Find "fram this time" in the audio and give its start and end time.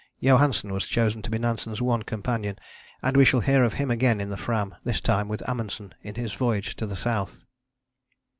4.35-5.27